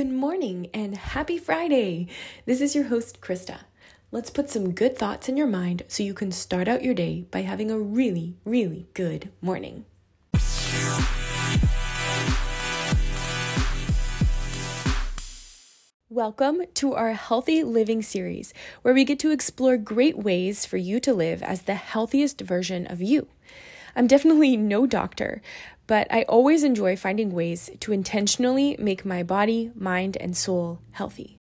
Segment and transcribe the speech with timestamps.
[0.00, 2.06] Good morning and happy Friday.
[2.46, 3.64] This is your host, Krista.
[4.10, 7.26] Let's put some good thoughts in your mind so you can start out your day
[7.30, 9.84] by having a really, really good morning.
[16.08, 20.98] Welcome to our Healthy Living series, where we get to explore great ways for you
[21.00, 23.28] to live as the healthiest version of you.
[23.94, 25.42] I'm definitely no doctor,
[25.86, 31.36] but I always enjoy finding ways to intentionally make my body, mind, and soul healthy.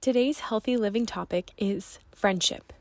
[0.00, 2.72] Today's healthy living topic is friendship.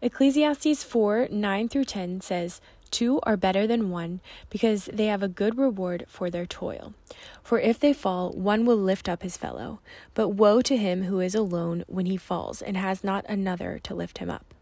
[0.00, 2.60] Ecclesiastes 4 9 through 10 says,
[2.90, 6.94] Two are better than one because they have a good reward for their toil.
[7.42, 9.80] For if they fall, one will lift up his fellow.
[10.14, 13.94] But woe to him who is alone when he falls and has not another to
[13.94, 14.54] lift him up.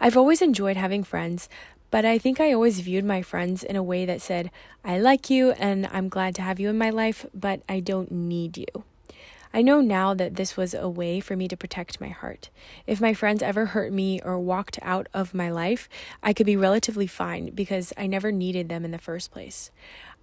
[0.00, 1.48] I've always enjoyed having friends,
[1.90, 4.50] but I think I always viewed my friends in a way that said,
[4.84, 8.10] I like you and I'm glad to have you in my life, but I don't
[8.10, 8.84] need you.
[9.52, 12.50] I know now that this was a way for me to protect my heart.
[12.86, 15.88] If my friends ever hurt me or walked out of my life,
[16.22, 19.70] I could be relatively fine because I never needed them in the first place.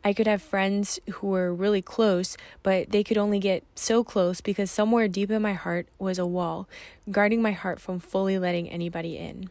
[0.04, 4.40] I could have friends who were really close, but they could only get so close
[4.40, 6.70] because somewhere deep in my heart was a wall,
[7.10, 9.50] guarding my heart from fully letting anybody in.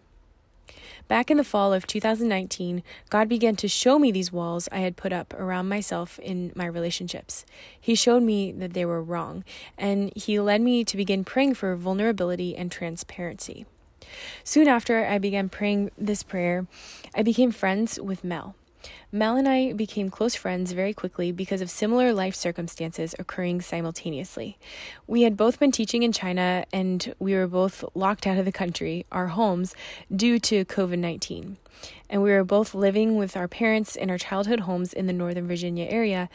[1.06, 4.97] Back in the fall of 2019, God began to show me these walls I had
[4.97, 7.44] put up around myself in my relationships.
[7.78, 9.44] He showed me that they were wrong,
[9.77, 13.66] and He led me to begin praying for vulnerability and transparency.
[14.44, 16.66] Soon after I began praying this prayer,
[17.14, 18.55] I became friends with Mel.
[19.12, 24.58] Mel and I became close friends very quickly because of similar life circumstances occurring simultaneously.
[25.06, 28.52] We had both been teaching in China and we were both locked out of the
[28.52, 29.74] country, our homes,
[30.14, 31.58] due to COVID 19.
[32.10, 35.46] And we were both living with our parents in our childhood homes in the Northern
[35.46, 36.28] Virginia area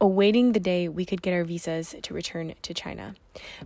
[0.00, 3.14] awaiting the day we could get our visas to return to China.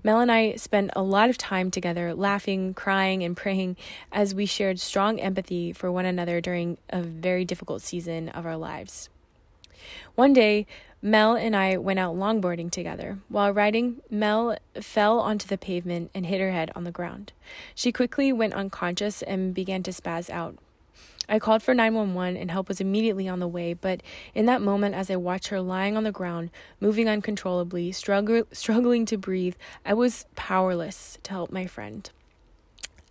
[0.03, 3.77] Mel and I spent a lot of time together, laughing, crying, and praying
[4.13, 8.57] as we shared strong empathy for one another during a very difficult season of our
[8.57, 9.09] lives.
[10.15, 10.67] One day,
[11.03, 13.19] Mel and I went out longboarding together.
[13.29, 17.33] While riding, Mel fell onto the pavement and hit her head on the ground.
[17.75, 20.59] She quickly went unconscious and began to spaz out,
[21.31, 24.03] I called for 911 and help was immediately on the way, but
[24.35, 29.17] in that moment, as I watched her lying on the ground, moving uncontrollably, struggling to
[29.17, 29.55] breathe,
[29.87, 32.11] I was powerless to help my friend.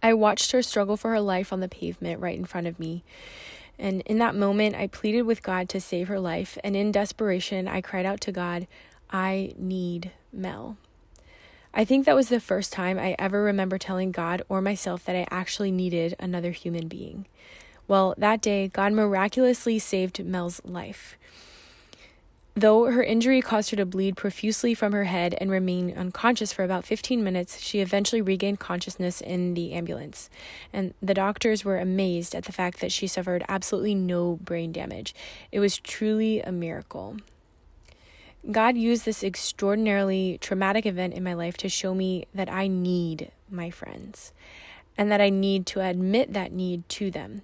[0.03, 3.03] I watched her struggle for her life on the pavement right in front of me.
[3.78, 6.57] And in that moment, I pleaded with God to save her life.
[6.63, 8.68] And in desperation, I cried out to God,
[9.09, 10.75] I need Mel.
[11.74, 15.16] I think that was the first time I ever remember telling God or myself that
[15.16, 17.25] I actually needed another human being.
[17.89, 21.17] Well, that day, God miraculously saved Mel's life.
[22.53, 26.63] Though her injury caused her to bleed profusely from her head and remain unconscious for
[26.63, 30.29] about 15 minutes, she eventually regained consciousness in the ambulance.
[30.72, 35.16] And the doctors were amazed at the fact that she suffered absolutely no brain damage.
[35.51, 37.17] It was truly a miracle.
[38.51, 43.31] God used this extraordinarily traumatic event in my life to show me that I need
[43.50, 44.31] my friends
[44.95, 47.41] and that I need to admit that need to them.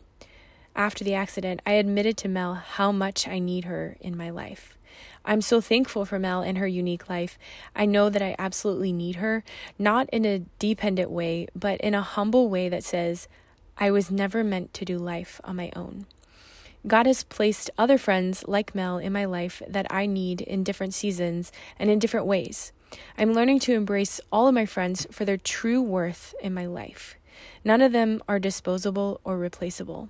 [0.75, 4.77] After the accident, I admitted to Mel how much I need her in my life.
[5.23, 7.37] I'm so thankful for Mel and her unique life.
[7.73, 9.43] I know that I absolutely need her,
[9.79, 13.29] not in a dependent way, but in a humble way that says,
[13.77, 16.07] I was never meant to do life on my own.
[16.85, 20.93] God has placed other friends like Mel in my life that I need in different
[20.93, 22.73] seasons and in different ways.
[23.17, 27.15] I'm learning to embrace all of my friends for their true worth in my life.
[27.63, 30.09] None of them are disposable or replaceable.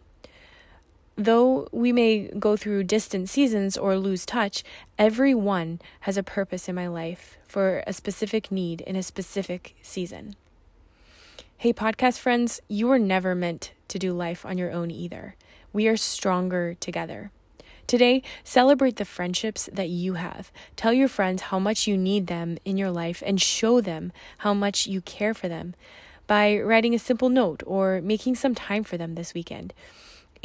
[1.18, 4.64] Though we may go through distant seasons or lose touch,
[5.00, 9.76] every one has a purpose in my life for a specific need in a specific
[9.81, 10.36] season.
[11.58, 15.36] Hey, podcast friends, you were never meant to do life on your own either.
[15.72, 17.32] We are stronger together.
[17.88, 20.52] Today, celebrate the friendships that you have.
[20.76, 24.53] Tell your friends how much you need them in your life and show them how
[24.53, 25.76] much you care for them
[26.28, 29.73] by writing a simple note or making some time for them this weekend.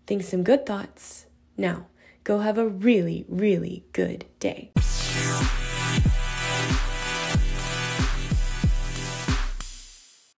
[0.07, 1.27] Think some good thoughts.
[1.57, 1.87] Now,
[2.25, 4.73] go have a really, really good day.